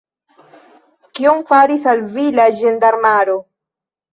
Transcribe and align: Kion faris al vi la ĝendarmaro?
Kion 1.19 1.45
faris 1.51 1.85
al 1.93 2.03
vi 2.17 2.25
la 2.41 2.49
ĝendarmaro? 2.63 3.39